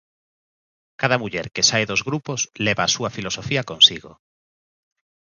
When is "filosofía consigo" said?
3.17-4.11